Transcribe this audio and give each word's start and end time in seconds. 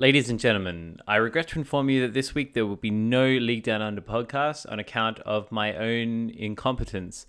Ladies 0.00 0.30
and 0.30 0.40
gentlemen, 0.40 0.98
I 1.06 1.16
regret 1.16 1.48
to 1.48 1.58
inform 1.58 1.90
you 1.90 2.00
that 2.00 2.14
this 2.14 2.34
week 2.34 2.54
there 2.54 2.64
will 2.64 2.76
be 2.76 2.90
no 2.90 3.26
League 3.26 3.64
Down 3.64 3.82
Under 3.82 4.00
podcast 4.00 4.64
on 4.72 4.78
account 4.78 5.20
of 5.26 5.52
my 5.52 5.76
own 5.76 6.30
incompetence. 6.30 7.26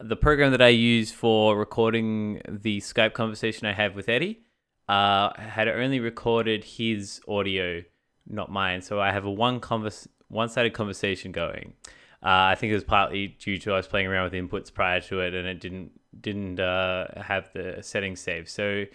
The 0.00 0.16
program 0.16 0.50
that 0.50 0.60
I 0.60 0.66
use 0.66 1.12
for 1.12 1.56
recording 1.56 2.42
the 2.48 2.80
Skype 2.80 3.12
conversation 3.12 3.68
I 3.68 3.72
have 3.72 3.94
with 3.94 4.08
Eddie 4.08 4.40
uh, 4.88 5.30
had 5.40 5.68
only 5.68 6.00
recorded 6.00 6.64
his 6.64 7.20
audio, 7.28 7.84
not 8.26 8.50
mine. 8.50 8.82
So 8.82 9.00
I 9.00 9.12
have 9.12 9.24
a 9.24 9.30
one 9.30 9.60
convers- 9.60 10.08
one-sided 10.26 10.72
conversation 10.72 11.30
going. 11.30 11.74
Uh, 12.20 12.50
I 12.50 12.56
think 12.56 12.72
it 12.72 12.74
was 12.74 12.82
partly 12.82 13.28
due 13.38 13.58
to 13.58 13.74
I 13.74 13.76
was 13.76 13.86
playing 13.86 14.08
around 14.08 14.24
with 14.24 14.32
inputs 14.32 14.74
prior 14.74 15.00
to 15.02 15.20
it, 15.20 15.34
and 15.34 15.46
it 15.46 15.60
didn't 15.60 15.92
didn't 16.20 16.58
uh, 16.58 17.22
have 17.22 17.48
the 17.52 17.78
settings 17.80 18.18
saved. 18.18 18.48
So 18.48 18.86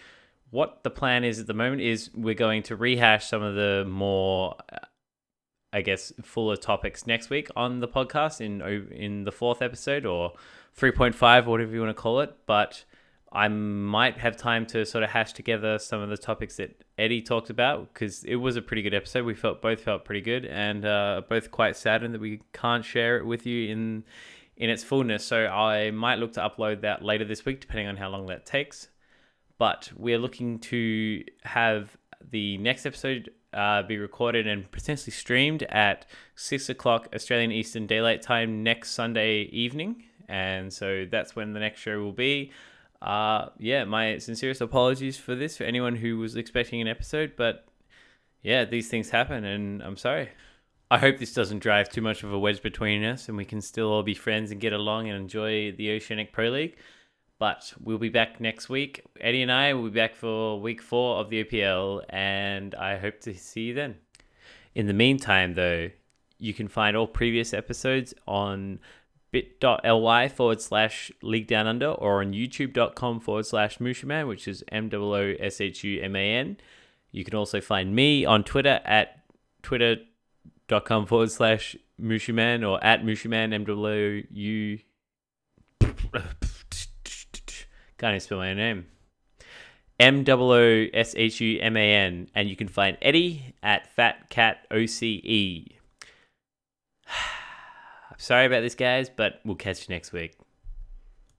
what 0.54 0.84
the 0.84 0.90
plan 0.90 1.24
is 1.24 1.40
at 1.40 1.48
the 1.48 1.52
moment 1.52 1.82
is 1.82 2.10
we're 2.14 2.32
going 2.32 2.62
to 2.62 2.76
rehash 2.76 3.26
some 3.26 3.42
of 3.42 3.56
the 3.56 3.84
more 3.88 4.54
I 5.72 5.82
guess 5.82 6.12
fuller 6.22 6.56
topics 6.56 7.08
next 7.08 7.28
week 7.28 7.48
on 7.56 7.80
the 7.80 7.88
podcast 7.88 8.40
in 8.40 8.62
in 8.92 9.24
the 9.24 9.32
fourth 9.32 9.62
episode 9.62 10.06
or 10.06 10.32
3.5 10.78 11.46
whatever 11.46 11.72
you 11.72 11.80
want 11.80 11.90
to 11.90 12.00
call 12.00 12.20
it 12.20 12.36
but 12.46 12.84
I 13.32 13.48
might 13.48 14.16
have 14.18 14.36
time 14.36 14.64
to 14.66 14.86
sort 14.86 15.02
of 15.02 15.10
hash 15.10 15.32
together 15.32 15.76
some 15.80 16.00
of 16.00 16.08
the 16.08 16.16
topics 16.16 16.58
that 16.58 16.84
Eddie 16.96 17.20
talked 17.20 17.50
about 17.50 17.92
because 17.92 18.22
it 18.22 18.36
was 18.36 18.54
a 18.54 18.62
pretty 18.62 18.82
good 18.82 18.94
episode. 18.94 19.24
We 19.24 19.34
felt 19.34 19.60
both 19.60 19.80
felt 19.80 20.04
pretty 20.04 20.20
good 20.20 20.44
and 20.44 20.84
uh, 20.84 21.22
both 21.28 21.50
quite 21.50 21.76
saddened 21.76 22.14
that 22.14 22.20
we 22.20 22.42
can't 22.52 22.84
share 22.84 23.18
it 23.18 23.26
with 23.26 23.44
you 23.44 23.72
in 23.72 24.04
in 24.56 24.70
its 24.70 24.84
fullness. 24.84 25.24
So 25.24 25.46
I 25.46 25.90
might 25.90 26.20
look 26.20 26.34
to 26.34 26.48
upload 26.48 26.82
that 26.82 27.04
later 27.04 27.24
this 27.24 27.44
week, 27.44 27.60
depending 27.60 27.88
on 27.88 27.96
how 27.96 28.08
long 28.08 28.26
that 28.26 28.46
takes 28.46 28.86
but 29.58 29.90
we're 29.96 30.18
looking 30.18 30.58
to 30.58 31.24
have 31.42 31.96
the 32.30 32.58
next 32.58 32.86
episode 32.86 33.30
uh, 33.52 33.82
be 33.82 33.98
recorded 33.98 34.46
and 34.46 34.70
potentially 34.72 35.12
streamed 35.12 35.62
at 35.64 36.06
six 36.34 36.68
o'clock 36.68 37.08
Australian 37.14 37.52
Eastern 37.52 37.86
Daylight 37.86 38.22
Time 38.22 38.62
next 38.62 38.90
Sunday 38.90 39.42
evening. 39.42 40.02
And 40.28 40.72
so 40.72 41.06
that's 41.10 41.36
when 41.36 41.52
the 41.52 41.60
next 41.60 41.80
show 41.80 42.00
will 42.00 42.12
be. 42.12 42.50
Uh, 43.00 43.50
yeah, 43.58 43.84
my 43.84 44.18
sincerest 44.18 44.60
apologies 44.60 45.18
for 45.18 45.34
this 45.34 45.56
for 45.56 45.64
anyone 45.64 45.96
who 45.96 46.18
was 46.18 46.36
expecting 46.36 46.80
an 46.80 46.88
episode, 46.88 47.34
but 47.36 47.66
yeah, 48.42 48.64
these 48.64 48.88
things 48.88 49.10
happen, 49.10 49.44
and 49.44 49.82
I'm 49.82 49.96
sorry. 49.96 50.30
I 50.90 50.98
hope 50.98 51.18
this 51.18 51.34
doesn't 51.34 51.58
drive 51.58 51.88
too 51.88 52.02
much 52.02 52.22
of 52.22 52.32
a 52.32 52.38
wedge 52.38 52.62
between 52.62 53.04
us, 53.04 53.28
and 53.28 53.36
we 53.36 53.44
can 53.44 53.60
still 53.60 53.90
all 53.90 54.02
be 54.02 54.14
friends 54.14 54.50
and 54.50 54.60
get 54.60 54.72
along 54.72 55.08
and 55.08 55.18
enjoy 55.18 55.72
the 55.72 55.92
Oceanic 55.92 56.32
Pro 56.32 56.48
League. 56.48 56.76
But 57.44 57.74
we'll 57.78 57.98
be 57.98 58.08
back 58.08 58.40
next 58.40 58.70
week. 58.70 59.04
Eddie 59.20 59.42
and 59.42 59.52
I 59.52 59.74
will 59.74 59.90
be 59.90 60.00
back 60.00 60.14
for 60.14 60.58
week 60.58 60.80
four 60.80 61.18
of 61.18 61.28
the 61.28 61.44
OPL, 61.44 62.02
and 62.08 62.74
I 62.74 62.96
hope 62.96 63.20
to 63.20 63.34
see 63.34 63.64
you 63.64 63.74
then. 63.74 63.96
In 64.74 64.86
the 64.86 64.94
meantime, 64.94 65.52
though, 65.52 65.90
you 66.38 66.54
can 66.54 66.68
find 66.68 66.96
all 66.96 67.06
previous 67.06 67.52
episodes 67.52 68.14
on 68.26 68.78
bit.ly 69.30 70.28
forward 70.28 70.62
slash 70.62 71.12
league 71.20 71.46
down 71.46 71.66
under 71.66 71.88
or 71.88 72.22
on 72.22 72.32
youtube.com 72.32 73.20
forward 73.20 73.44
slash 73.44 73.76
mushuman, 73.76 74.26
which 74.26 74.48
is 74.48 74.64
M 74.72 74.88
O 74.94 75.12
O 75.12 75.34
S 75.38 75.60
H 75.60 75.84
U 75.84 76.00
M 76.00 76.16
A 76.16 76.36
N. 76.36 76.56
You 77.12 77.24
can 77.24 77.34
also 77.34 77.60
find 77.60 77.94
me 77.94 78.24
on 78.24 78.42
Twitter 78.42 78.80
at 78.86 79.22
twitter.com 79.62 81.04
forward 81.04 81.30
slash 81.30 81.76
mushuman 82.00 82.66
or 82.66 82.82
at 82.82 83.04
mushuman, 83.04 83.52
M 83.52 83.64
W 83.66 84.26
U. 84.30 84.78
Can't 87.98 88.12
even 88.12 88.20
spell 88.20 88.38
my 88.38 88.54
name. 88.54 88.86
M 90.00 90.24
O 90.28 90.86
S 90.92 91.14
H 91.16 91.40
U 91.40 91.60
M 91.60 91.76
A 91.76 91.94
N, 91.94 92.28
and 92.34 92.48
you 92.48 92.56
can 92.56 92.68
find 92.68 92.98
Eddie 93.00 93.54
at 93.62 93.94
Fat 93.94 94.28
Cat 94.28 94.66
O 94.70 94.86
C 94.86 95.20
E. 95.24 95.78
I'm 97.06 98.18
sorry 98.18 98.46
about 98.46 98.62
this, 98.62 98.74
guys, 98.74 99.08
but 99.08 99.40
we'll 99.44 99.56
catch 99.56 99.88
you 99.88 99.94
next 99.94 100.12
week. 100.12 100.36